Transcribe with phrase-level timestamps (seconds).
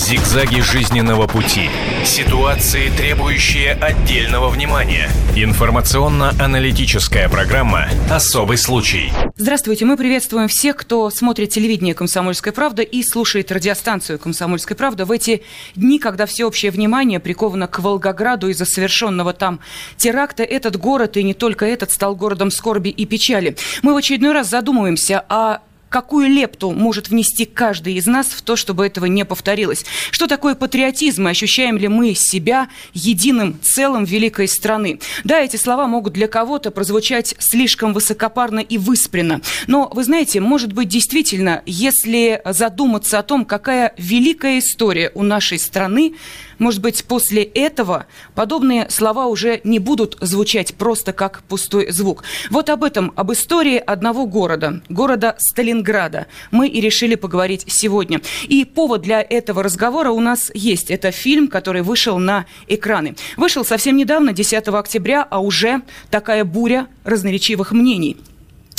[0.00, 1.68] Зигзаги жизненного пути.
[2.06, 5.10] Ситуации, требующие отдельного внимания.
[5.36, 9.12] Информационно-аналитическая программа «Особый случай».
[9.36, 15.12] Здравствуйте, мы приветствуем всех, кто смотрит телевидение «Комсомольская правда» и слушает радиостанцию «Комсомольская правда» в
[15.12, 15.42] эти
[15.76, 19.60] дни, когда всеобщее внимание приковано к Волгограду из-за совершенного там
[19.98, 20.44] теракта.
[20.44, 23.54] Этот город, и не только этот, стал городом скорби и печали.
[23.82, 25.58] Мы в очередной раз задумываемся о
[25.90, 29.84] какую лепту может внести каждый из нас в то, чтобы этого не повторилось.
[30.10, 35.00] Что такое патриотизм и ощущаем ли мы себя единым целым великой страны?
[35.24, 39.42] Да, эти слова могут для кого-то прозвучать слишком высокопарно и выспренно.
[39.66, 45.58] Но, вы знаете, может быть, действительно, если задуматься о том, какая великая история у нашей
[45.58, 46.14] страны,
[46.60, 48.06] может быть, после этого
[48.36, 52.22] подобные слова уже не будут звучать просто как пустой звук.
[52.50, 58.20] Вот об этом, об истории одного города, города Сталинграда, мы и решили поговорить сегодня.
[58.46, 60.90] И повод для этого разговора у нас есть.
[60.90, 63.16] Это фильм, который вышел на экраны.
[63.36, 68.18] Вышел совсем недавно, 10 октября, а уже такая буря разноречивых мнений.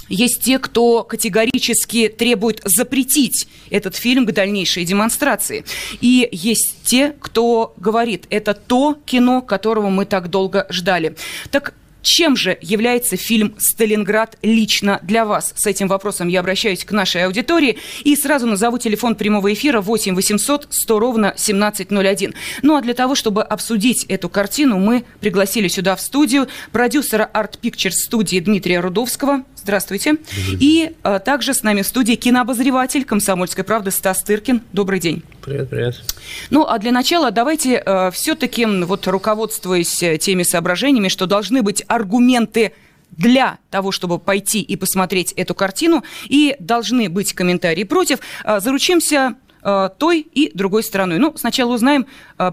[0.10, 5.64] Есть те, кто категорически требует запретить этот фильм к дальнейшей демонстрации.
[6.02, 11.16] И есть те, кто говорит, это то кино, которого мы так долго ждали.
[11.50, 15.54] Так чем же является фильм «Сталинград» лично для вас?
[15.56, 20.16] С этим вопросом я обращаюсь к нашей аудитории и сразу назову телефон прямого эфира 8
[20.16, 22.34] 800 100 ровно 1701.
[22.64, 27.60] Ну а для того, чтобы обсудить эту картину, мы пригласили сюда в студию продюсера Art
[27.62, 29.44] Pictures студии Дмитрия Рудовского.
[29.62, 30.16] Здравствуйте.
[30.60, 34.64] И а, также с нами в студии кинообозреватель «Комсомольской правды» Стас Тыркин.
[34.74, 35.22] Добрый день.
[35.44, 36.04] Привет, привет.
[36.50, 41.84] Ну, а для начала давайте а, все-таки, вот руководствуясь э, теми соображениями, что должны быть
[41.88, 42.72] аргументы
[43.12, 49.36] для того, чтобы пойти и посмотреть эту картину, и должны быть комментарии против, а, заручимся
[50.00, 51.20] той и другой стороной.
[51.20, 52.08] Ну, сначала узнаем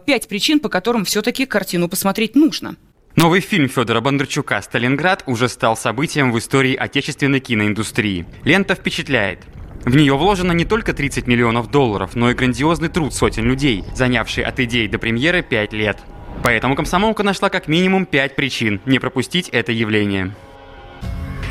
[0.05, 2.77] пять причин, по которым все-таки картину посмотреть нужно.
[3.21, 8.27] Новый фильм Федора Бондарчука «Сталинград» уже стал событием в истории отечественной киноиндустрии.
[8.45, 9.41] Лента впечатляет.
[9.85, 14.45] В нее вложено не только 30 миллионов долларов, но и грандиозный труд сотен людей, занявший
[14.45, 15.99] от идеи до премьеры 5 лет.
[16.45, 20.33] Поэтому комсомолка нашла как минимум 5 причин не пропустить это явление.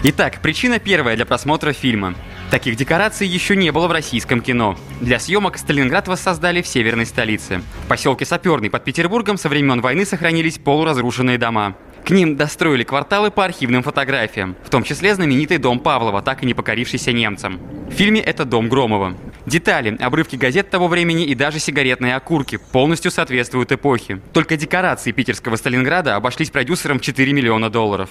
[0.04, 2.16] Итак, причина первая для просмотра фильма.
[2.50, 4.78] Таких декораций еще не было в российском кино.
[5.02, 7.62] Для съемок Сталинград воссоздали в северной столице.
[7.84, 11.76] В поселке Саперный под Петербургом со времен войны сохранились полуразрушенные дома.
[12.06, 16.46] К ним достроили кварталы по архивным фотографиям, в том числе знаменитый дом Павлова, так и
[16.46, 17.60] не покорившийся немцам.
[17.90, 19.18] В фильме это дом Громова.
[19.46, 24.22] Детали, обрывки газет того времени и даже сигаретные окурки полностью соответствуют эпохе.
[24.32, 28.10] Только декорации питерского Сталинграда обошлись продюсерам в 4 миллиона долларов.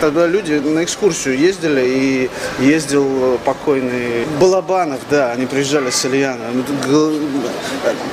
[0.00, 6.44] Тогда люди на экскурсию ездили, и ездил покойный Балабанов, да, они приезжали с Ильяна.
[6.52, 7.14] Ну,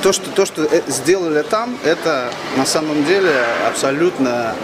[0.02, 3.30] то, что, то, что э, сделали там, это на самом деле
[3.68, 4.54] абсолютно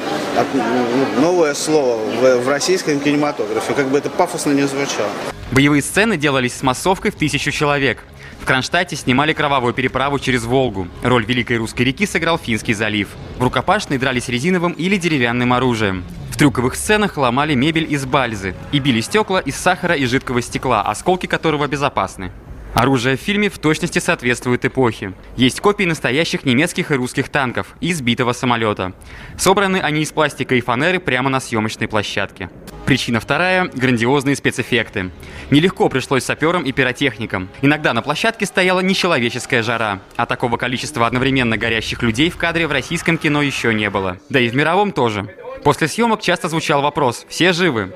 [0.55, 5.11] ну, новое слово в, российском кинематографе, как бы это пафосно не звучало.
[5.53, 7.99] Боевые сцены делались с массовкой в тысячу человек.
[8.41, 10.89] В Кронштадте снимали кровавую переправу через Волгу.
[11.03, 13.09] Роль Великой Русской реки сыграл Финский залив.
[13.39, 16.05] В рукопашной дрались резиновым или деревянным оружием.
[16.33, 20.81] В трюковых сценах ломали мебель из бальзы и били стекла из сахара и жидкого стекла,
[20.81, 22.33] осколки которого безопасны.
[22.73, 25.13] Оружие в фильме в точности соответствует эпохе.
[25.37, 28.95] Есть копии настоящих немецких и русских танков и сбитого самолета.
[29.37, 32.49] Собраны они из пластика и фанеры прямо на съемочной площадке.
[32.87, 35.11] Причина вторая– грандиозные спецэффекты.
[35.51, 37.51] Нелегко пришлось саперам и пиротехникам.
[37.61, 42.73] Иногда на площадке стояла нечеловеческая жара, а такого количества одновременно горящих людей в кадре в
[42.73, 44.17] российском кино еще не было.
[44.31, 45.29] Да и в мировом тоже.
[45.65, 47.93] После съемок часто звучал вопрос «Все живы?».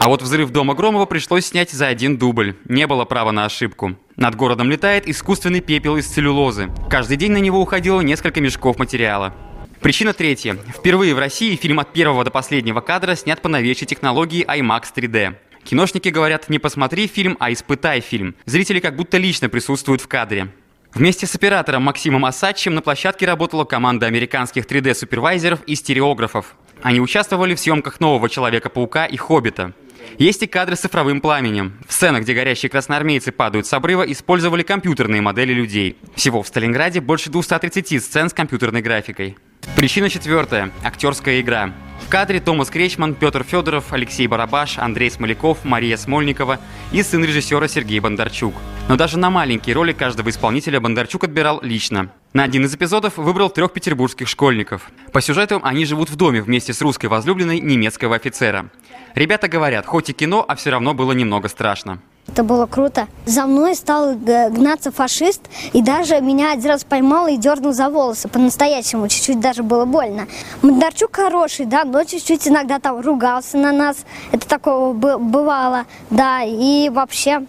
[0.00, 2.56] А вот взрыв дома Громова пришлось снять за один дубль.
[2.64, 3.96] Не было права на ошибку.
[4.16, 6.70] Над городом летает искусственный пепел из целлюлозы.
[6.90, 9.32] Каждый день на него уходило несколько мешков материала.
[9.80, 10.54] Причина третья.
[10.54, 15.36] Впервые в России фильм от первого до последнего кадра снят по новейшей технологии IMAX 3D.
[15.62, 18.34] Киношники говорят, не посмотри фильм, а испытай фильм.
[18.46, 20.48] Зрители как будто лично присутствуют в кадре.
[20.92, 26.56] Вместе с оператором Максимом Осадчим на площадке работала команда американских 3D-супервайзеров и стереографов.
[26.82, 29.72] Они участвовали в съемках нового Человека-паука и Хоббита.
[30.18, 31.78] Есть и кадры с цифровым пламенем.
[31.86, 35.96] В сценах, где горящие красноармейцы падают с обрыва, использовали компьютерные модели людей.
[36.14, 39.36] Всего в Сталинграде больше 230 сцен с компьютерной графикой.
[39.74, 41.72] Причина четвертая– актерская игра.
[42.06, 46.60] В кадре Томас Кречман, Петр Федоров, Алексей Барабаш, Андрей Смоляков, Мария Смольникова
[46.92, 48.54] и сын режиссера Сергей Бондарчук.
[48.88, 52.10] Но даже на маленькие роли каждого исполнителя Бондарчук отбирал лично.
[52.36, 54.90] На один из эпизодов выбрал трех петербургских школьников.
[55.10, 58.68] По сюжету они живут в доме вместе с русской возлюбленной немецкого офицера.
[59.14, 61.98] Ребята говорят, хоть и кино, а все равно было немного страшно.
[62.28, 63.08] Это было круто.
[63.24, 68.28] За мной стал гнаться фашист, и даже меня один раз поймал и дернул за волосы.
[68.28, 70.26] По-настоящему, чуть-чуть даже было больно.
[70.60, 74.04] Модарчук хороший, да, но чуть-чуть иногда там ругался на нас.
[74.32, 77.46] Это такого бывало, да, и вообще...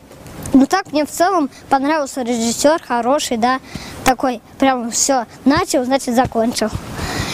[0.54, 3.60] Ну так мне в целом понравился режиссер, хороший, да,
[4.04, 6.70] такой, прям все, начал, значит, закончил.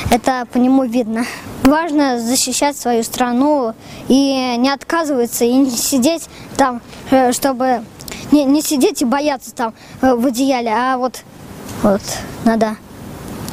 [0.09, 1.25] Это по нему видно.
[1.63, 3.73] Важно защищать свою страну
[4.07, 6.27] и не отказываться, и не сидеть
[6.57, 7.83] там, э, чтобы
[8.31, 11.21] не, не сидеть и бояться там э, в одеяле, а вот,
[11.83, 12.01] вот
[12.43, 12.75] надо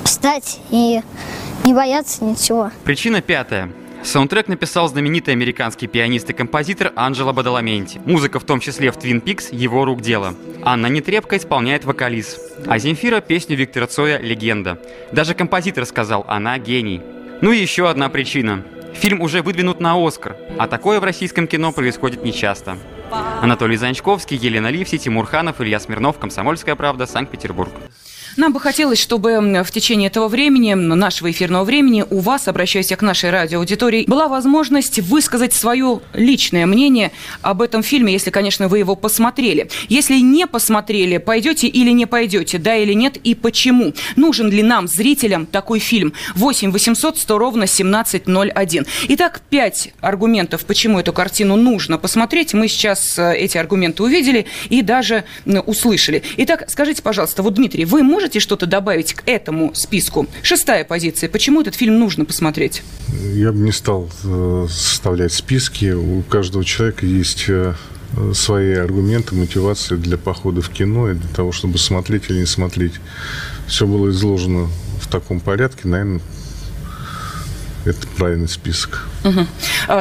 [0.04, 1.02] встать и
[1.64, 2.70] не бояться ничего.
[2.84, 3.70] Причина пятая.
[4.02, 8.00] Саундтрек написал знаменитый американский пианист и композитор Анджело Бадаламенти.
[8.05, 10.35] Музыка в том числе в Twin Peaks его рук дело.
[10.62, 12.38] Анна Нетребко исполняет вокализ.
[12.67, 14.79] А Земфира песню Виктора Цоя «Легенда».
[15.12, 17.02] Даже композитор сказал «она гений».
[17.41, 18.64] Ну и еще одна причина.
[18.94, 22.79] Фильм уже выдвинут на Оскар, а такое в российском кино происходит нечасто.
[23.41, 27.70] Анатолий Занчковский, Елена Ливси, Тимур Ханов, Илья Смирнов, Комсомольская правда, Санкт-Петербург.
[28.37, 33.03] Нам бы хотелось, чтобы в течение этого времени, нашего эфирного времени, у вас, обращаясь к
[33.03, 37.11] нашей радиоаудитории, была возможность высказать свое личное мнение
[37.43, 39.69] об этом фильме, если, конечно, вы его посмотрели.
[39.88, 43.94] Если не посмотрели, пойдете или не пойдете, да или нет, и почему.
[44.17, 46.12] Нужен ли нам, зрителям, такой фильм?
[46.37, 48.87] 8 800 100 ровно 1701.
[49.09, 52.55] Итак, пять аргументов, почему эту картину нужно посмотреть.
[52.55, 55.25] Мы сейчас э, эти аргументы увидели и даже
[55.67, 56.23] услышали.
[56.37, 60.26] Итак, скажите, пожалуйста, вот, Дмитрий, вы можете можете что-то добавить к этому списку?
[60.43, 61.31] Шестая позиция.
[61.31, 62.82] Почему этот фильм нужно посмотреть?
[63.32, 65.93] Я бы не стал э, составлять списки.
[65.93, 67.72] У каждого человека есть э,
[68.34, 72.93] свои аргументы, мотивации для похода в кино и для того, чтобы смотреть или не смотреть.
[73.67, 74.69] Все было изложено
[75.00, 76.20] в таком порядке, наверное,
[77.85, 79.09] это правильный список.
[79.25, 79.47] Угу.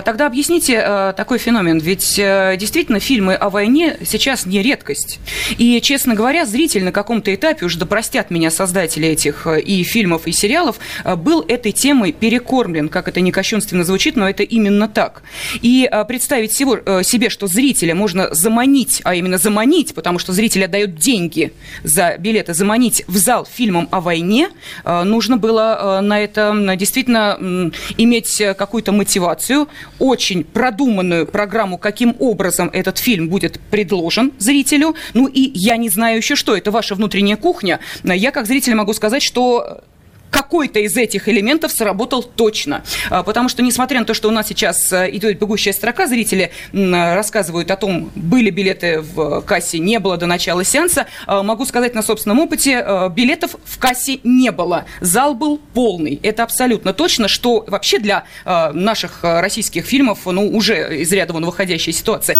[0.04, 1.80] Тогда объясните э, такой феномен.
[1.80, 5.20] Ведь э, действительно фильмы о войне сейчас не редкость.
[5.58, 10.28] И, честно говоря, зритель на каком-то этапе, уже допростят меня создатели этих э, и фильмов,
[10.28, 10.80] и сериалов,
[11.18, 12.90] был этой темой перекормлен.
[12.90, 15.22] Как это не кощунственно звучит, но это именно так.
[15.62, 20.96] И представить всего, себе, что зрителя можно заманить, а именно заманить, потому что зритель отдает
[20.96, 21.54] деньги
[21.84, 24.50] за билеты, заманить в зал фильмом о войне,
[24.86, 29.68] нужно было на это действительно иметь э, какую-то мотивацию,
[30.00, 34.96] очень продуманную программу, каким образом этот фильм будет предложен зрителю.
[35.14, 37.80] Ну и я не знаю еще что, это ваша внутренняя кухня.
[38.04, 39.82] Я как зритель могу сказать, что
[40.30, 42.84] какой-то из этих элементов сработал точно.
[43.10, 46.52] А, потому что, несмотря на то, что у нас сейчас э, идет бегущая строка, зрители
[46.74, 51.96] рассказывают о том, были билеты в кассе, не было до начала сеанса, а, могу сказать
[51.96, 54.86] на собственном опыте, э, билетов в кассе не было.
[55.02, 56.20] Зал был полный.
[56.24, 61.46] Это абсолютно точно, что вообще для э, наших российских фильмов, ну, уже из ряда вон
[61.46, 62.38] выходящая ситуация.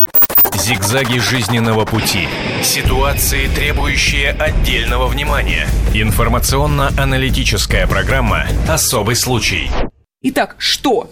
[0.70, 2.28] Зигзаги жизненного пути.
[2.62, 5.68] Ситуации, требующие отдельного внимания.
[5.96, 9.72] Информационно-аналитическая программа «Особый случай».
[10.22, 11.10] Итак, что?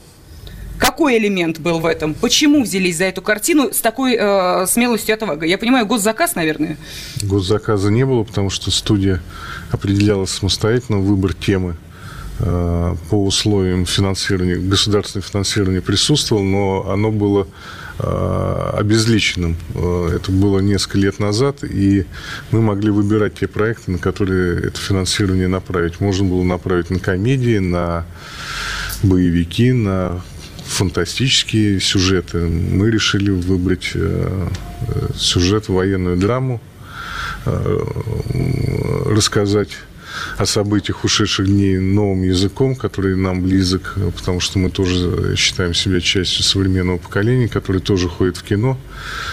[0.78, 2.14] Какой элемент был в этом?
[2.14, 5.48] Почему взялись за эту картину с такой э, смелостью отвага?
[5.48, 6.78] Я понимаю, госзаказ, наверное?
[7.24, 9.24] Госзаказа не было, потому что студия
[9.72, 11.78] определяла самостоятельно выбор темы
[12.38, 17.48] э, по условиям финансирования, государственное финансирование присутствовало, но оно было
[18.00, 19.56] обезличенным.
[19.76, 22.06] Э, это было несколько лет назад, и
[22.52, 26.00] мы могли выбирать те проекты, на которые это финансирование направить.
[26.00, 28.06] Можно было направить на комедии, на
[29.04, 30.22] боевики, на
[30.66, 32.40] фантастические сюжеты.
[32.40, 34.48] Мы решили выбрать э,
[35.16, 36.62] сюжет военную драму,
[39.06, 39.70] рассказать
[40.38, 46.02] о событиях ушедших дней новым языком, который нам близок, потому что мы тоже считаем себя
[46.02, 48.78] частью современного поколения, который тоже ходит в кино,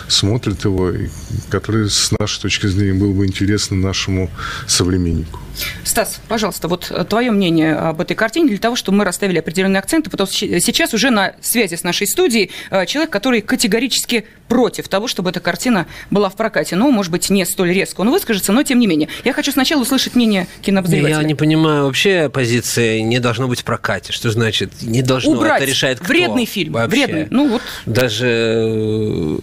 [0.09, 1.09] смотрит его, и
[1.51, 4.31] который с нашей точки зрения был бы интересен нашему
[4.67, 5.41] современнику.
[5.85, 10.11] Стас, пожалуйста, вот твое мнение об этой картине для того, чтобы мы расставили определенные акценты,
[10.11, 15.07] потому что сейчас уже на связи с нашей студией э, человек, который категорически против того,
[15.09, 16.77] чтобы эта картина была в прокате.
[16.77, 19.09] Ну, может быть, не столь резко он выскажется, но тем не менее.
[19.25, 21.19] Я хочу сначала услышать мнение кинообозревателя.
[21.19, 24.13] Я не понимаю вообще позиции «не должно быть в прокате».
[24.13, 25.33] Что значит «не должно»?
[25.33, 25.63] Убрать.
[25.63, 26.09] Это решает кто?
[26.09, 26.73] Вредный фильм.
[26.73, 27.07] Вообще.
[27.07, 27.27] Вредный.
[27.31, 27.63] Ну, вот.
[27.87, 29.39] Даже э,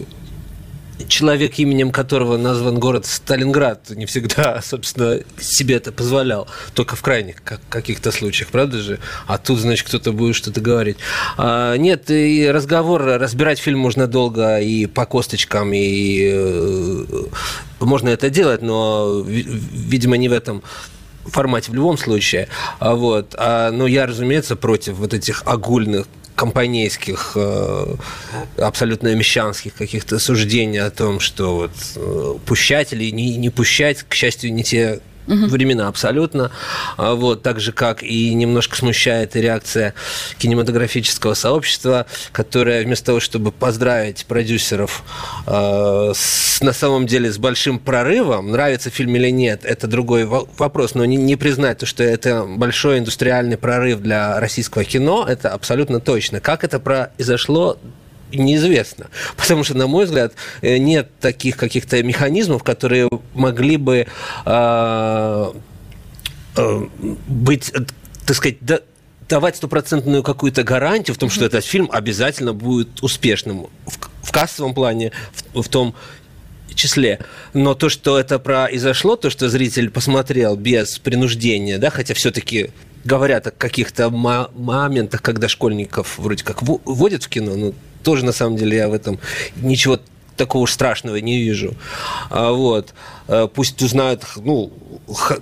[1.08, 6.48] человек, именем которого назван город Сталинград, не всегда, собственно, себе это позволял.
[6.74, 7.36] Только в крайних
[7.68, 8.98] каких-то случаях, правда же?
[9.26, 10.96] А тут, значит, кто-то будет что-то говорить.
[11.36, 17.04] А, нет, и разговор, разбирать фильм можно долго и по косточкам, и э,
[17.80, 20.62] можно это делать, но, видимо, не в этом
[21.30, 22.48] формате в любом случае.
[22.78, 23.34] А вот.
[23.38, 27.94] А, но я, разумеется, против вот этих огульных компанейских, э,
[28.56, 34.14] абсолютно мещанских каких-то суждений о том, что вот э, пущать или не, не пущать, к
[34.14, 35.46] счастью, не те угу.
[35.46, 36.50] времена абсолютно.
[36.96, 39.94] А вот, так же, как и немножко смущает реакция
[40.38, 45.02] кинематографического сообщества, которое вместо того, чтобы поздравить продюсеров
[45.46, 50.94] э, с, на самом деле с большим прорывом, нравится фильм или нет, это другой вопрос,
[50.94, 56.00] но не, не признать то, что это большой индустриальный прорыв для российского кино, это абсолютно
[56.00, 56.40] точно.
[56.40, 57.78] Как это произошло,
[58.32, 59.08] неизвестно.
[59.36, 64.06] Потому что, на мой взгляд, э, нет таких каких-то механизмов, которые могли бы
[64.46, 65.52] э,
[66.56, 66.86] э,
[67.26, 67.72] быть,
[68.26, 68.58] так сказать,
[69.28, 74.74] давать стопроцентную какую-то гарантию в том, что этот фильм обязательно будет успешным в, в кассовом
[74.74, 75.12] плане,
[75.54, 75.94] в, в том
[76.74, 77.20] числе.
[77.54, 82.70] Но то, что это произошло, то, что зритель посмотрел без принуждения, да, хотя все-таки
[83.04, 88.56] говорят о каких-то моментах, когда школьников вроде как вводят в кино, ну, тоже, на самом
[88.56, 89.18] деле, я в этом
[89.56, 89.98] ничего
[90.36, 91.74] такого страшного не вижу.
[92.30, 92.94] А, вот.
[93.28, 94.72] А, пусть узнают, ну,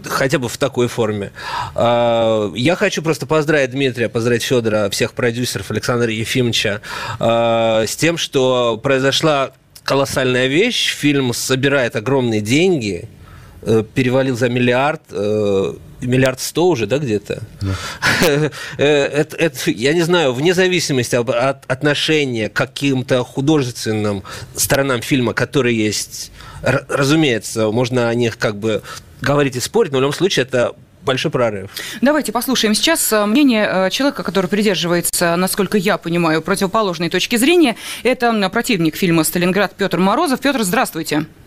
[0.04, 1.32] хотя бы в такой форме.
[1.74, 6.80] А, я хочу просто поздравить Дмитрия, поздравить Федора, всех продюсеров, Александра Ефимовича
[7.18, 9.52] с тем, что произошла
[9.84, 10.94] колоссальная вещь.
[10.94, 13.08] Фильм собирает огромные деньги–
[13.62, 17.42] Э, перевалил за миллиард, э, миллиард сто уже, да, где-то?
[17.60, 17.74] Да.
[18.78, 24.22] Э, это, это, я не знаю, вне зависимости от отношения к каким-то художественным
[24.54, 28.82] сторонам фильма, которые есть, разумеется, можно о них как бы
[29.20, 31.70] говорить и спорить, но в любом случае это большой прорыв.
[32.00, 37.76] Давайте послушаем сейчас мнение человека, который придерживается, насколько я понимаю, противоположной точки зрения.
[38.02, 40.40] Это противник фильма «Сталинград» Петр Морозов.
[40.40, 41.16] Петр, здравствуйте.
[41.18, 41.39] А,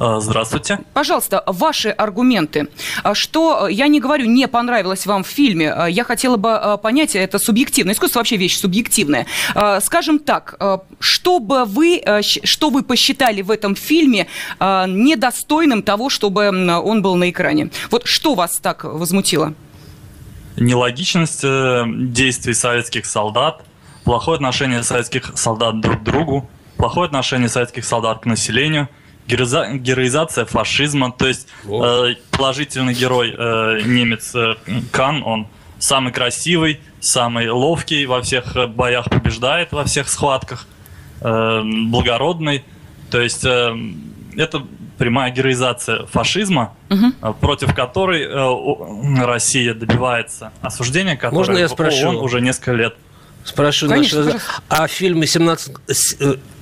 [0.00, 0.80] здравствуйте.
[0.94, 2.68] Пожалуйста, ваши аргументы.
[3.02, 7.14] А что, я не говорю, не понравилось вам в фильме, а я хотела бы понять,
[7.14, 7.92] это субъективно.
[7.92, 9.26] Искусство вообще вещь субъективная.
[9.80, 10.58] Скажем так,
[10.98, 14.26] что бы вы, что вы посчитали в этом фильме
[14.58, 17.70] недостойным того, чтобы он был на экране?
[17.90, 19.54] Вот что вас так возмутило?
[20.56, 23.62] Нелогичность э, действий советских солдат,
[24.04, 28.88] плохое отношение советских солдат друг к другу, плохое отношение советских солдат к населению–
[29.30, 31.12] героиза- героизация фашизма.
[31.12, 34.54] То есть э, положительный герой э, немец э,
[34.92, 35.46] Кан, он
[35.78, 40.66] самый красивый, самый ловкий, во всех э, боях побеждает, во всех схватках,
[41.20, 42.64] э, благородный.
[43.10, 43.74] То есть э,
[44.36, 44.66] это
[44.98, 47.32] прямая героизация фашизма, угу.
[47.40, 52.08] против которой э, Россия добивается осуждения, которое Можно я спрошу?
[52.08, 52.94] ООН уже несколько лет.
[53.42, 54.42] Спрошу Конечно, наш...
[54.68, 55.74] А в фильме 17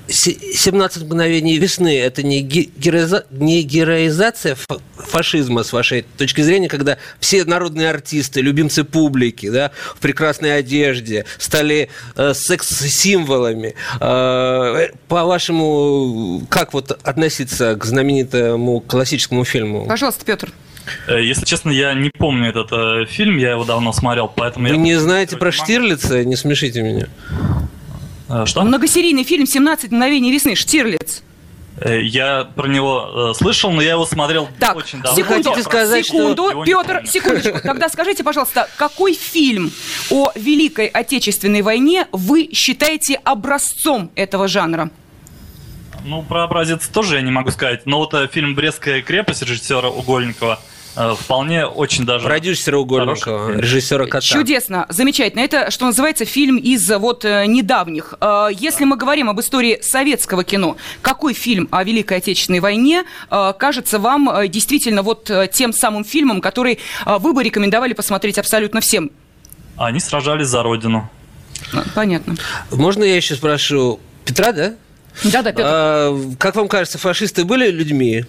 [0.09, 4.57] 17 мгновений весны– это не, героиза, не героизация
[4.97, 11.27] фашизма, с вашей точки зрения, когда все народные артисты, любимцы публики, да, в прекрасной одежде
[11.38, 13.75] стали э, секс-символами.
[14.00, 19.87] Э, по-вашему, как вот относиться к знаменитому классическому фильму?
[19.87, 20.53] Пожалуйста, Петр.
[21.07, 24.69] Э, если честно, я не помню этот э, фильм, я его давно смотрел, поэтому...
[24.69, 26.25] Вы я не знаете про Штирлица?
[26.25, 27.09] Не смешите меня.
[28.28, 28.62] А, что?
[28.62, 31.23] Многосерийный фильм «17 мгновений весны», Штирлиц.
[31.80, 35.16] Э, я про него э, слышал, но я его смотрел так, очень давно.
[35.16, 36.64] Секунду, сказать, секунду, что...
[36.64, 37.61] Петр, секундочку.
[37.62, 39.70] Тогда скажите, пожалуйста, какой фильм
[40.11, 44.90] о Великой Отечественной войне вы считаете образцом этого жанра?
[46.04, 47.87] Ну, про образец тоже я не могу сказать.
[47.87, 50.61] Но вот э, фильм «Брестская крепость» режиссера Угольникова–
[51.17, 52.26] вполне очень даже...
[52.26, 54.21] Продюсера Угольникова, режиссера Кота.
[54.21, 55.40] Чудесно, замечательно.
[55.40, 58.14] Это, что называется, фильм из вот э, недавних.
[58.21, 63.99] Э, если мы говорим об истории советского кино, какой фильм о Великой Отечественной войне кажется
[63.99, 69.11] вам действительно вот тем самым фильмом, который вы бы рекомендовали посмотреть абсолютно всем?
[69.76, 71.09] Они сражались за Родину.
[71.95, 72.37] Понятно.
[72.71, 74.75] Можно я еще спрошу Петра, да?
[75.25, 75.62] Да, да, Петр.
[75.64, 78.25] А, как вам кажется, фашисты были людьми?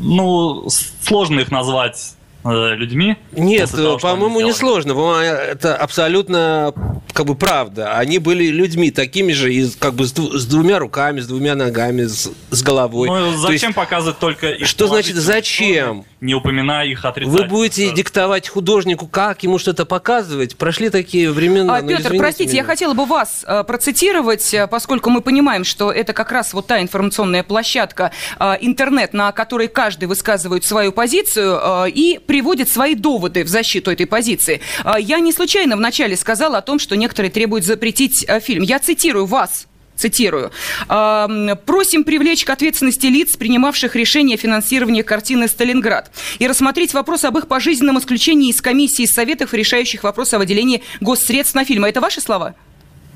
[0.00, 0.66] Ну,
[1.02, 3.16] сложно их назвать людьми.
[3.32, 3.70] Нет,
[4.00, 4.92] по-моему, не сложно.
[5.20, 6.74] Это абсолютно
[7.12, 7.96] как бы правда.
[7.96, 12.04] Они были людьми такими же, и, как бы с, с двумя руками, с двумя ногами,
[12.04, 13.08] с, с головой.
[13.08, 16.04] Ну, зачем есть, показывать только их Что значит зачем?
[16.20, 17.42] Не упоминая их отрицательно.
[17.42, 20.56] Вы будете диктовать художнику, как ему что-то показывать.
[20.56, 21.76] Прошли такие времена.
[21.76, 22.62] А, Петр, простите, меня.
[22.62, 26.66] я хотела бы вас э, процитировать, э, поскольку мы понимаем, что это как раз вот
[26.66, 32.94] та информационная площадка, э, интернет, на которой каждый высказывает свою позицию э, и приводит свои
[32.94, 34.60] доводы в защиту этой позиции.
[34.84, 38.62] Э, я не случайно вначале сказала о том, что некоторые требуют запретить э, фильм.
[38.62, 40.50] Я цитирую вас цитирую,
[40.86, 47.36] «Просим привлечь к ответственности лиц, принимавших решение о финансировании картины «Сталинград» и рассмотреть вопрос об
[47.36, 51.88] их пожизненном исключении из комиссии советов, решающих вопрос о выделении госсредств на фильмы».
[51.88, 52.54] Это ваши слова?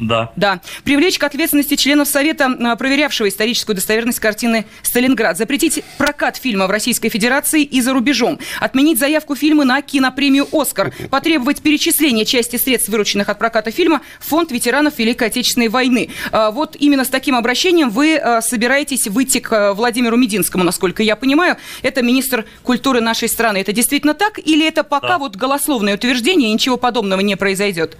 [0.07, 0.33] Да.
[0.37, 0.61] Да.
[0.85, 5.39] Привлечь к ответственности членов Совета, а, проверявшего историческую достоверность картины «Сталинград».
[5.39, 8.39] Запретить прокат фильма в Российской Федерации и за рубежом.
[8.61, 10.93] Отменить заявку фильма на кинопремию «Оскар».
[11.11, 16.11] Потребовать перечисления части средств, вырученных от проката фильма, в фонд ветеранов Великой Отечественной войны.
[16.33, 21.17] А, вот именно с таким обращением вы а, собираетесь выйти к Владимиру Мединскому, насколько я
[21.17, 21.57] понимаю.
[21.83, 23.59] Это министр культуры нашей страны.
[23.59, 24.39] Это действительно так?
[24.39, 25.19] Или это пока да.
[25.19, 27.97] вот голословное утверждение, и ничего подобного не произойдет?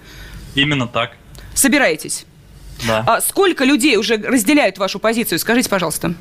[0.55, 1.11] Именно так
[1.55, 2.25] собираетесь?
[2.87, 3.03] Да.
[3.07, 5.39] А сколько людей уже разделяют вашу позицию?
[5.39, 6.13] Скажите, пожалуйста.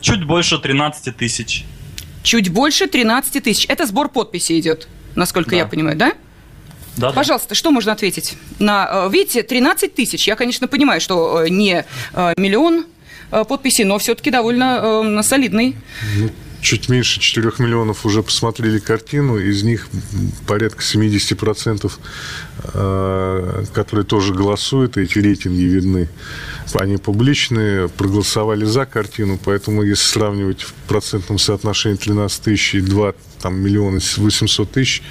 [0.00, 1.64] Чуть больше 13 тысяч.
[2.22, 3.66] Чуть больше 13 тысяч.
[3.68, 5.56] Это сбор подписи идет, насколько да.
[5.56, 6.12] я понимаю, да?
[6.96, 7.54] Да, Пожалуйста, да.
[7.54, 8.34] что можно ответить?
[8.58, 10.26] На, э, видите, 13 тысяч.
[10.26, 12.86] Я, конечно, понимаю, что э, не э, миллион
[13.30, 15.76] подписей, но все-таки довольно солидный.
[16.16, 19.88] Ну, чуть меньше 4 миллионов уже посмотрели картину, из них
[20.46, 21.90] порядка 70%, э,
[22.62, 26.08] которые тоже голосуют, эти рейтинги видны.
[26.74, 33.14] Они публичные, проголосовали за картину, поэтому если сравнивать в процентном соотношении 13 тысяч и 2
[33.40, 35.02] там миллиона 800 тысяч,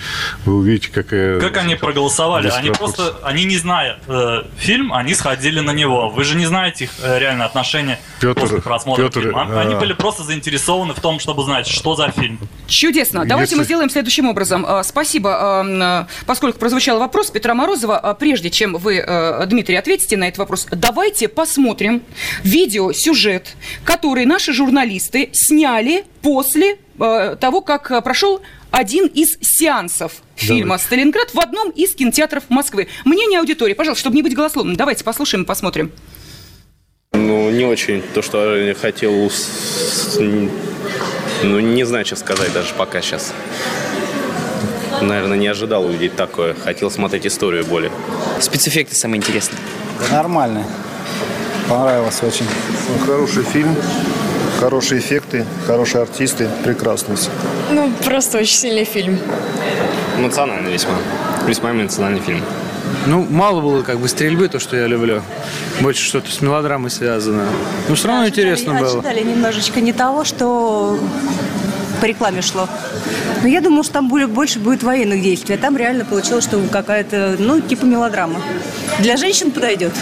[0.45, 1.39] вы увидите, какая...
[1.39, 2.49] Как они проголосовали?
[2.49, 6.09] Они просто, они не знают э, фильм, они сходили на него.
[6.09, 9.47] Вы же не знаете их э, реально отношения Петр, после просмотра Петр, фильма.
[9.49, 9.61] А...
[9.61, 12.39] Они были просто заинтересованы в том, чтобы знать, что за фильм.
[12.67, 13.25] Чудесно.
[13.25, 13.59] Давайте Если...
[13.59, 14.65] мы сделаем следующим образом.
[14.67, 16.05] А, спасибо.
[16.25, 19.05] Поскольку прозвучал вопрос Петра Морозова, а, прежде чем вы,
[19.45, 22.01] Дмитрий, ответите на этот вопрос, давайте посмотрим
[22.43, 28.41] видеосюжет, который наши журналисты сняли после того, как прошел
[28.71, 30.85] один из сеансов фильма Давайте.
[30.85, 32.87] «Сталинград» в одном из кинотеатров Москвы.
[33.05, 34.75] Мнение аудитории, пожалуйста, чтобы не быть голословным.
[34.75, 35.91] Давайте послушаем и посмотрим.
[37.13, 39.29] Ну, не очень то, что я хотел
[41.43, 43.31] ну, не знаю, что сказать даже пока сейчас.
[45.01, 46.55] Наверное, не ожидал увидеть такое.
[46.63, 47.91] Хотел смотреть историю более.
[48.39, 49.59] Спецэффекты самые интересные.
[49.99, 50.63] Да нормально.
[51.69, 52.45] Понравилось очень.
[52.89, 53.75] Ну, хороший фильм,
[54.59, 57.29] хорошие эффекты, хорошие артисты, прекрасно все.
[57.71, 59.19] Ну, просто очень сильный фильм.
[60.17, 60.93] Эмоциональный весьма.
[61.45, 62.41] Весьма эмоциональный фильм.
[63.05, 65.21] Ну, мало было как бы стрельбы, то, что я люблю.
[65.81, 67.45] Больше что-то с мелодрамой связано.
[67.89, 68.99] Но все равно да, интересно ожидали, было.
[68.99, 70.97] Ожидали немножечко не того, что
[72.01, 72.69] по рекламе шло.
[73.41, 75.55] Но я думала, что там больше будет военных действий.
[75.55, 78.41] А там реально получилось, что какая-то, ну, типа мелодрама.
[78.99, 79.93] Для женщин подойдет.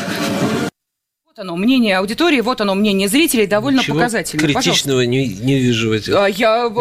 [1.36, 4.54] Вот оно, мнение аудитории, вот оно, мнение зрителей, довольно Ничего показательное.
[4.54, 6.14] критичного не, не вижу в этих.
[6.14, 6.72] А, я,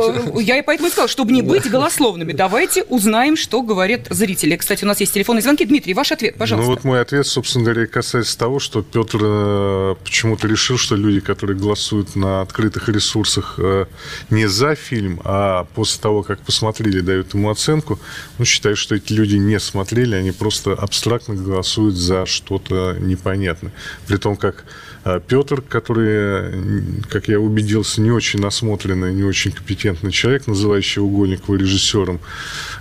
[0.40, 4.54] я и поэтому и сказал, чтобы не быть голословными, давайте узнаем, что говорят зрители.
[4.54, 5.64] Кстати, у нас есть телефонные звонки.
[5.64, 6.70] Дмитрий, ваш ответ, пожалуйста.
[6.70, 11.18] Ну вот мой ответ, собственно говоря, касается того, что Петр э, почему-то решил, что люди,
[11.18, 13.86] которые голосуют на открытых ресурсах э,
[14.30, 17.98] не за фильм, а после того, как посмотрели, дают ему оценку,
[18.38, 23.72] ну, считаю, что эти люди не смотрели, они просто абстрактно голосуют за что-то непонятное.
[24.06, 24.64] При том, как
[25.04, 31.56] а, Петр, который, как я убедился, не очень насмотренный, не очень компетентный человек, называющий Угольникова
[31.56, 32.20] режиссером.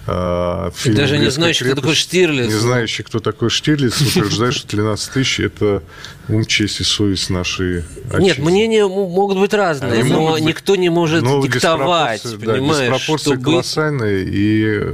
[0.05, 2.47] Э, даже не знающий, кто такой Штирлиц.
[2.47, 5.83] Не знающий, кто такой Штирлиц, утверждает, что 13 тысяч– это
[6.27, 7.85] ум, честь и совесть нашей
[8.19, 12.89] Нет, мнения могут быть разные, Они но быть, никто не может диктовать, понимаешь?
[12.89, 14.93] Да, диспропорция колоссальная, и,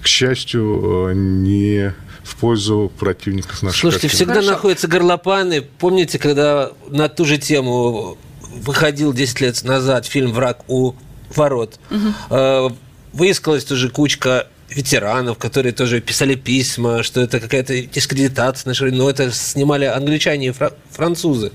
[0.00, 1.92] к счастью, не
[2.24, 3.80] в пользу противников наших.
[3.80, 4.16] Слушайте, картин.
[4.16, 4.50] всегда Хорошо.
[4.50, 5.60] находятся горлопаны.
[5.60, 10.94] Помните, когда на ту же тему выходил 10 лет назад фильм «Враг у
[11.34, 12.76] ворот», угу.
[13.12, 19.30] выискалась тоже кучка ветеранов, которые тоже писали письма, что это какая-то дискредитация нашей, но это
[19.30, 20.54] снимали англичане и
[20.90, 21.52] французы.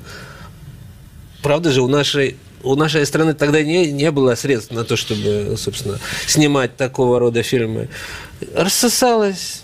[1.41, 5.55] Правда же, у нашей у нашей страны тогда не, не было средств на то, чтобы,
[5.57, 7.87] собственно, снимать такого рода фильмы.
[8.53, 9.63] Рассосалось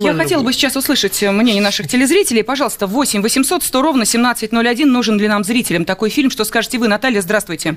[0.00, 2.44] Я хотела бы сейчас услышать мнение наших телезрителей.
[2.44, 4.90] Пожалуйста, 8 800 100 ровно 1701.
[4.90, 6.30] Нужен ли нам зрителям такой фильм?
[6.30, 7.20] Что скажете вы, Наталья?
[7.20, 7.76] Здравствуйте.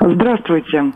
[0.00, 0.92] Здравствуйте.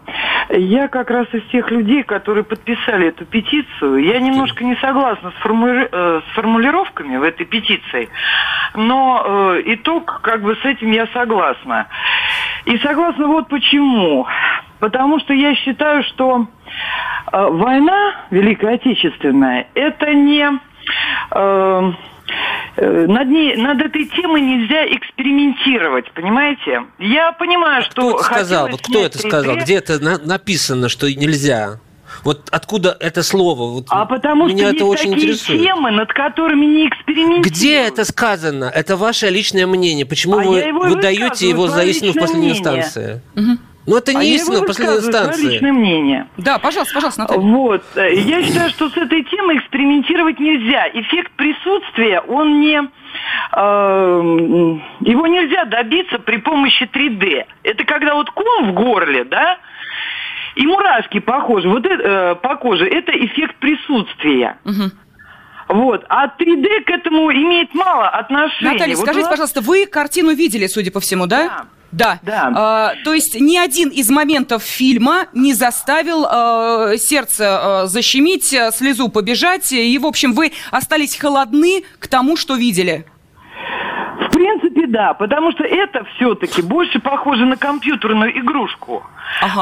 [0.50, 4.04] Я как раз из тех людей, которые подписали эту петицию.
[4.04, 5.88] Я немножко не согласна с, формули...
[5.90, 8.08] Э, с формулировками в этой петиции,
[8.74, 11.86] но э, итог, как бы с этим я согласна.
[12.64, 14.26] И согласна вот почему.
[14.80, 16.46] Потому что я считаю, что
[17.32, 20.58] э, война Великая Отечественная, это не...
[21.32, 21.92] Э,
[22.76, 26.84] э, над, ней, над этой темой нельзя экспериментировать, понимаете?
[26.98, 27.92] Я понимаю, что...
[27.92, 28.68] Кто это сказал?
[28.68, 29.56] Вот кто это сказал?
[29.56, 29.60] 3D.
[29.62, 31.78] Где это на- написано, что нельзя?
[32.24, 33.72] Вот откуда это слово?
[33.72, 35.62] Вот А потому меня что это есть очень такие интересует.
[35.62, 37.46] темы, над которыми не экспериментируют.
[37.46, 38.64] Где это сказано?
[38.64, 40.04] Это ваше личное мнение.
[40.04, 42.58] Почему А вы выдаете его за истину в личное последней мнение.
[42.82, 43.22] инстанции?
[43.86, 45.50] Ну, это А не я истина последней свое инстанции.
[45.52, 46.26] личное мнение.
[46.36, 47.40] Да, пожалуйста, пожалуйста, Наталья.
[47.40, 47.82] Вот.
[47.96, 50.88] Я считаю, что с этой темой экспериментировать нельзя.
[50.92, 52.76] Эффект присутствия, он не...
[52.76, 52.80] э,
[55.00, 57.44] его нельзя добиться при помощи 3D.
[57.62, 59.58] Это когда вот ком в горле, да,
[60.56, 64.58] и мурашки похожи, вот это, э, по коже, это эффект присутствия.
[65.68, 66.04] Вот.
[66.08, 68.72] А 3D к этому имеет мало отношения.
[68.72, 71.46] Наталья, Вот скажите, нас- пожалуйста, вы картину видели, судя по всему, да?
[71.46, 71.64] Да.
[72.54, 78.70] А, то есть ни один из моментов фильма не заставил э, сердце э, защемить, э,
[78.72, 83.06] слезу побежать, и, в общем, вы остались холодны к тому, что видели.
[84.90, 89.04] Да, потому что это все-таки больше похоже на компьютерную игрушку.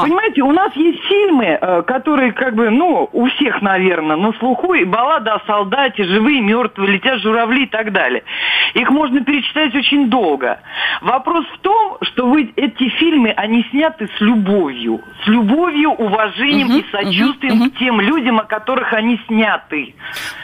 [0.02, 4.72] Понимаете, у нас есть фильмы, э, которые как бы, ну, у всех, наверное, на слуху,
[4.72, 8.24] и баллада о солдате, живые, мертвые, летят журавли и так далее.
[8.72, 10.60] Их можно перечитать очень долго.
[11.02, 15.02] Вопрос в том, что вы, эти фильмы, они сняты с любовью.
[15.24, 19.94] С любовью, уважением и сочувствием к тем людям, о которых они сняты.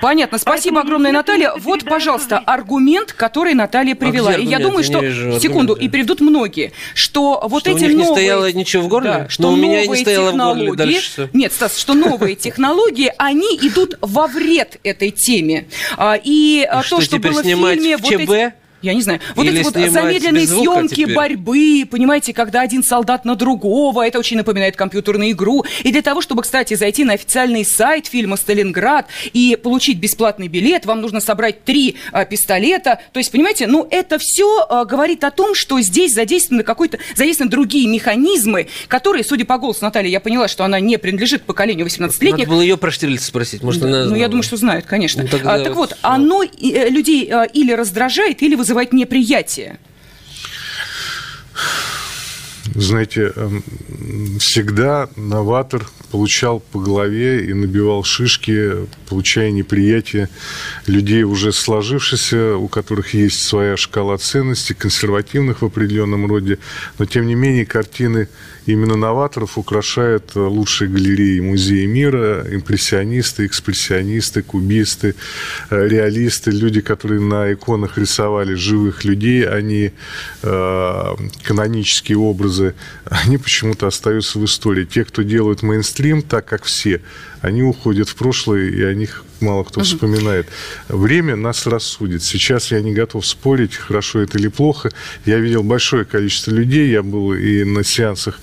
[0.03, 0.37] Понятно.
[0.37, 1.53] Спасибо огромное, Наталья.
[1.59, 4.35] Вот, пожалуйста, аргумент, который Наталья привела.
[4.35, 4.74] где и я аргумент?
[4.83, 4.99] Думаю, что...
[5.01, 8.13] не вижу секунду, и приведут многие, что вот Что у эти них не новые...
[8.15, 9.11] стояло ничего в горле?
[9.11, 10.67] Да, что у меня и не стояло в горле.
[10.67, 11.31] технологии- Дальше что?
[11.33, 15.67] Нет, Стас, что новые технологии, они идут во вред этой теме.
[15.97, 17.97] А, И а, что, то, что теперь было в фильме...
[17.97, 18.31] в вот ЧБ?
[18.31, 18.55] эти-
[18.85, 19.21] Я не знаю.
[19.35, 21.15] Вот Или эти вот замедленные съемки теперь?
[21.15, 25.65] борьбы, понимаете, когда один солдат на другого, это очень напоминает компьютерную игру.
[25.83, 30.87] И для того, чтобы, кстати, зайти на официальный сайт фильма «Сталинград» и получить бесплатный билет,
[30.87, 33.01] вам нужно собрать три а, пистолета.
[33.13, 37.89] То есть, понимаете, ну это все говорит о том, что здесь задействованы какой-то, задействованы другие
[37.89, 42.47] механизмы, которые, судя по голосу Натальи, я поняла, что она не принадлежит поколению 18-летних.
[42.47, 43.63] Надо было ее про Штирлица спросить.
[43.63, 45.23] Может, она Ну, я думаю, что знают, конечно.
[45.23, 49.79] Ну, тогда А, так вот, оно э, людей э, или раздражает, или вызывает неприятие.
[52.75, 53.63] Знаете, эм,
[54.41, 60.29] всегда новатор получал по голове и набивал шишки, получая неприятие
[60.87, 66.59] людей, уже сложившихся, у которых есть своя шкала ценностей, консервативных в определенном роде.
[66.99, 68.29] Но, тем не менее, картины
[68.67, 75.15] именно новаторов украшают э, лучшие галереи музея мира, импрессионисты, экспрессионисты, кубисты,
[75.71, 79.93] э, реалисты, люди, которые на иконах рисовали живых людей, они
[80.43, 82.75] э, канонические образы,
[83.05, 84.85] они почему-то остаются в истории.
[84.85, 87.01] Те, кто делают мейнстрим, так как все,
[87.41, 90.49] они уходят в прошлое, и о них мало кто вспоминает.
[90.89, 92.23] Время нас рассудит.
[92.23, 94.91] Сейчас я не готов спорить, хорошо это или плохо.
[95.27, 98.41] Я видел большое количество людей, я был и на сеансах,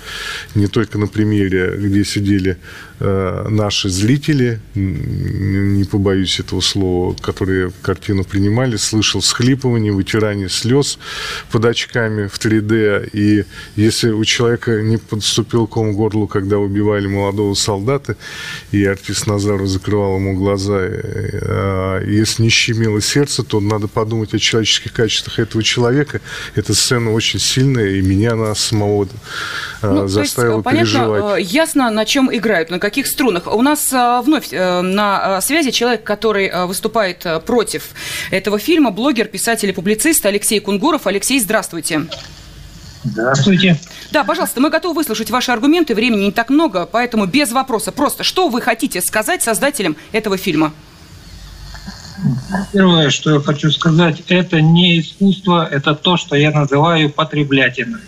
[0.55, 2.57] не только на премьере, где сидели
[3.01, 10.99] наши зрители, не побоюсь этого слова, которые картину принимали, слышал схлипывание, вытирание слез
[11.51, 13.09] под очками в 3D.
[13.13, 18.15] И если у человека не подступил ком горлу, когда убивали молодого солдата,
[18.71, 24.39] и артист Назаров закрывал ему глаза, э, если не щемило сердце, то надо подумать о
[24.39, 26.21] человеческих качествах этого человека.
[26.55, 29.07] Эта сцена очень сильная, и меня она самого
[29.81, 31.39] э, Ну, есть, заставила э, понятно, переживать.
[31.39, 33.47] э, ясно, на чем играют, на каких струнах.
[33.47, 37.89] У нас э, вновь э, на э, связи человек, который выступает против
[38.29, 41.07] этого фильма, блогер, писатель и публицист Алексей Кунгуров.
[41.07, 42.07] Алексей, здравствуйте.
[43.03, 43.79] Здравствуйте.
[44.11, 47.91] Да, пожалуйста, мы готовы выслушать ваши аргументы, времени не так много, поэтому без вопроса.
[47.91, 50.73] Просто что вы хотите сказать создателям этого фильма?
[52.71, 58.01] Первое, что я хочу сказать, это не искусство, это то, что я называю потреблятиной.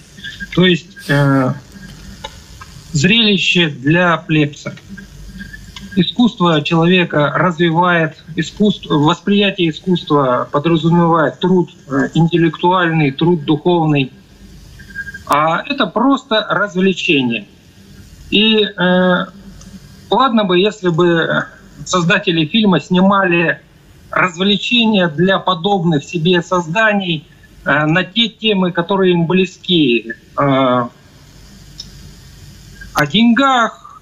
[0.53, 1.53] То есть э,
[2.93, 4.73] зрелище для плебса.
[5.95, 14.11] Искусство человека развивает, искусство, восприятие искусства подразумевает труд э, интеллектуальный, труд духовный.
[15.27, 17.45] А это просто развлечение.
[18.31, 19.25] И э,
[20.09, 21.45] ладно бы, если бы
[21.85, 23.59] создатели фильма снимали
[24.09, 27.27] развлечения для подобных себе созданий
[27.65, 30.13] э, на те темы, которые им близки.
[30.39, 30.87] Э,
[32.93, 34.01] о деньгах,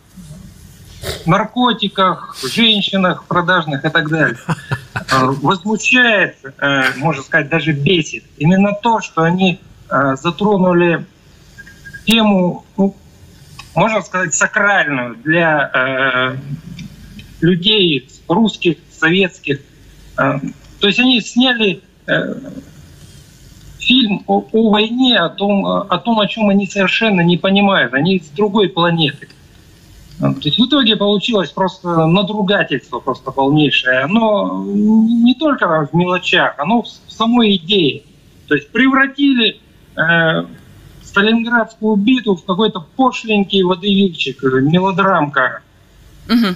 [1.25, 4.38] наркотиках, женщинах продажных и так далее.
[5.13, 11.06] Э, возмущает, э, можно сказать, даже бесит именно то, что они э, затронули
[12.06, 12.95] тему, ну,
[13.75, 16.36] можно сказать, сакральную для
[17.39, 19.60] людей русских, советских.
[20.15, 20.41] То
[20.82, 21.82] есть они сняли
[23.91, 27.93] фильм о, о войне, о том, о том, о чем они совершенно не понимают.
[27.93, 29.27] Они с другой планеты.
[30.19, 34.01] То есть в итоге получилось просто надругательство просто полнейшее.
[34.01, 38.04] Оно не только в мелочах, оно в самой идее.
[38.47, 39.60] То есть превратили
[39.97, 40.45] э,
[41.04, 45.63] Сталинградскую битву в какой-то пошленький водевильчик, мелодрамка.
[46.30, 46.56] Угу.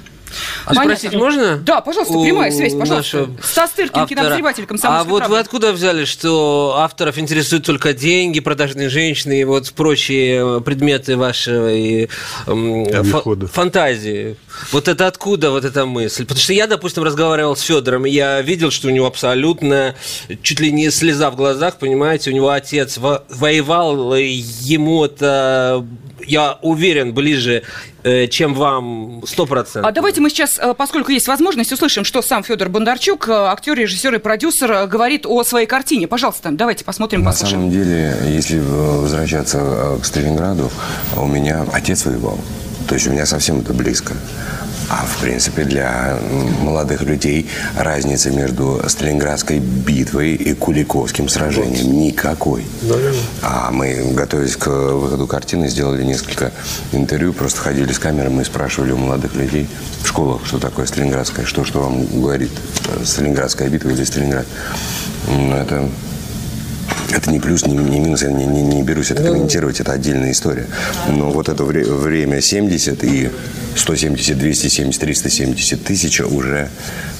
[0.66, 0.96] А Понятно.
[0.98, 1.58] спросить можно?
[1.58, 3.30] Да, пожалуйста, прямая связь, пожалуйста.
[3.42, 5.34] Стас Тыркин, кинообозреватель А вот правды.
[5.34, 12.10] вы откуда взяли, что авторов интересуют только деньги, продажные женщины и вот прочие предметы вашей
[12.46, 14.38] фа- фантазии?
[14.72, 16.24] Вот это откуда вот эта мысль?
[16.24, 19.96] Потому что я, допустим, разговаривал с Федором, и я видел, что у него абсолютно
[20.42, 25.86] чуть ли не слеза в глазах, понимаете, у него отец воевал, ему это,
[26.28, 27.64] я уверен, ближе
[28.06, 29.82] Э, чем вам 100%.
[29.82, 33.74] А давайте мы сейчас, э, поскольку есть возможность, услышим, что сам Федор Бондарчук, э, актер,
[33.74, 36.08] режиссер и продюсер, говорит о своей картине.
[36.08, 37.62] Пожалуйста, давайте посмотрим, На послушаем.
[37.62, 40.70] самом деле, если возвращаться к Сталинграду,
[41.18, 42.38] у меня отец воевал.
[42.88, 44.14] То есть у меня совсем это близко.
[44.90, 46.20] А в принципе для
[46.62, 52.66] молодых людей разницы между Сталинградской битвой и Куликовским сражением никакой.
[53.42, 56.52] А мы, готовясь к выходу картины, сделали несколько
[56.92, 59.68] интервью, просто ходили с камерами и спрашивали у молодых людей
[60.02, 62.52] в школах, что такое Сталинградская, что, что вам говорит
[62.88, 64.46] э, Сталинградская битва или Сталинград.
[65.28, 65.90] Ну, это
[67.12, 70.32] это не плюс, не, не минус, я не, не, не берусь это комментировать, это отдельная
[70.32, 70.68] история.
[71.10, 73.30] Но вот это вре- время 70 и
[73.76, 76.70] 170, 270, 370 тысяч уже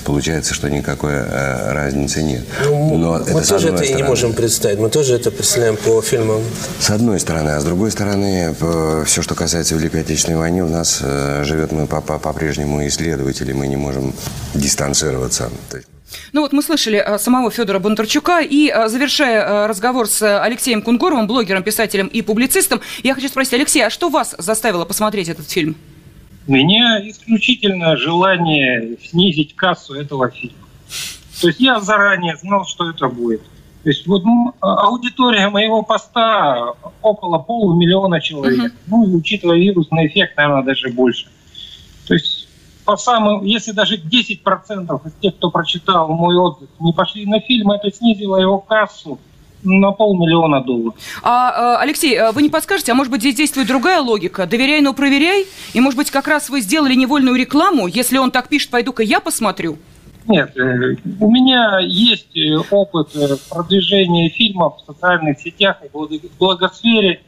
[0.06, 2.44] получается, что никакой э, разницы нет.
[2.64, 6.02] Ну, Но мы это, тоже это стороны, не можем представить, мы тоже это представляем по
[6.02, 6.42] фильмам.
[6.80, 8.56] С одной стороны, а с другой стороны,
[9.06, 13.78] все, что касается Великой Отечественной войны, у нас э, живет мы по-прежнему исследователи, мы не
[13.78, 14.14] можем
[14.54, 15.50] дистанцироваться.
[16.34, 20.82] Ну вот мы слышали а, самого Федора Бондарчука, и а, завершая а, разговор с Алексеем
[20.82, 25.50] Кунгоровым, блогером, писателем и публицистом, я хочу спросить, Алексей, а что вас заставило посмотреть этот
[25.50, 25.76] фильм?
[26.48, 30.58] Меня исключительно желание снизить кассу этого фильма.
[31.42, 33.42] То есть я заранее знал, что это будет.
[33.84, 34.24] То есть вот
[34.62, 38.72] аудитория моего поста около полумиллиона человек.
[38.72, 38.78] Uh-huh.
[38.88, 41.28] Ну, учитывая вирусный эффект, наверное, даже больше.
[42.08, 42.45] То есть
[42.86, 47.72] по самым, если даже 10% из тех, кто прочитал мой отзыв, не пошли на фильм,
[47.72, 49.20] это снизило его кассу
[49.64, 50.94] на полмиллиона долларов.
[51.24, 54.46] А, а Алексей, а вы не подскажете, а может быть здесь действует другая логика?
[54.46, 55.48] Доверяй, но проверяй?
[55.74, 57.88] И может быть как раз вы сделали невольную рекламу?
[57.88, 59.78] Если он так пишет, пойду-ка я посмотрю.
[60.28, 67.22] Нет, э, у меня есть э, опыт э, продвижения фильмов в социальных сетях и благосфере.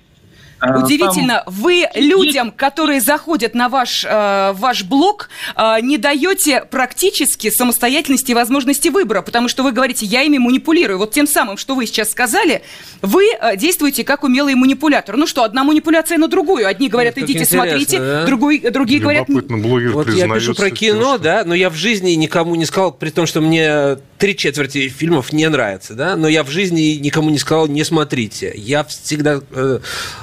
[0.60, 1.54] А, Удивительно, Там...
[1.54, 8.34] вы людям, которые заходят на ваш, э, ваш блог, э, не даете практически самостоятельности и
[8.34, 10.98] возможности выбора, потому что вы говорите, я ими манипулирую.
[10.98, 12.63] Вот тем самым, что вы сейчас сказали,
[13.02, 15.15] вы э, действуете как умелый манипулятор.
[15.15, 16.67] Ну что, одна манипуляция на другую.
[16.67, 18.26] Одни говорят, ну, идите, смотрите, да?
[18.26, 19.28] другой, другие говорят...
[19.28, 23.12] блогер Вот я пишу про кино, да, но я в жизни никому не сказал, при
[23.12, 27.38] том, что мне три четверти фильмов не нравится, да, но я в жизни никому не
[27.38, 28.52] сказал, не смотрите.
[28.56, 29.39] Я всегда...
[29.52, 29.80] Э,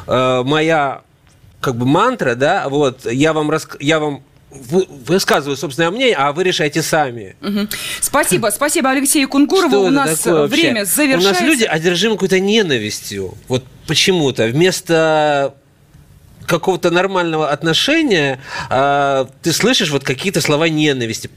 [0.09, 1.03] э, Э, моя
[1.61, 3.67] как бы мантра, да, вот, я вам, рас...
[3.81, 7.37] я вам высказываю собственное мнение, а вы решайте сами.
[7.41, 7.69] Угу.
[8.01, 9.69] Спасибо, спасибо Алексею Кунгурову.
[9.69, 10.85] Что У нас время вообще?
[10.85, 11.29] завершается.
[11.29, 13.35] У нас люди одержимы какой-то ненавистью.
[13.49, 14.47] Вот почему-то.
[14.47, 15.55] Вместо
[16.47, 18.39] какого-то нормального отношения
[18.71, 21.31] э, ты слышишь вот какие-то слова ненависти.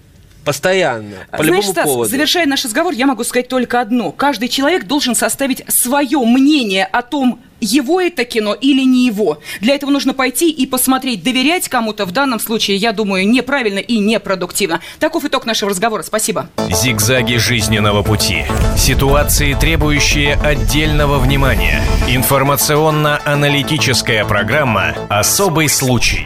[0.47, 1.27] Постоянно.
[1.29, 2.09] По Знаешь, Стас, поводу.
[2.09, 4.13] завершая наш разговор, я могу сказать только одно.
[4.13, 9.39] Каждый человек должен составить свое мнение о том, его это кино или не его.
[9.59, 11.23] Для этого нужно пойти и посмотреть.
[11.23, 14.79] Доверять кому-то в данном случае, я думаю, неправильно и непродуктивно.
[14.99, 16.03] Таков итог нашего разговора.
[16.03, 16.49] Спасибо.
[16.69, 18.45] Зигзаги жизненного пути.
[18.77, 21.81] Ситуации, требующие отдельного внимания.
[22.07, 26.15] Информационно-аналитическая программа «Особый случай».